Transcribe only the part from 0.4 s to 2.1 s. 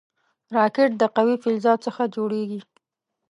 راکټ د قوي فلزاتو څخه